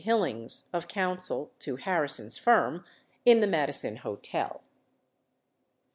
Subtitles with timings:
[0.03, 2.83] Hillings (of counsel to Harri son's firm)
[3.23, 4.63] in the Madison Hotel.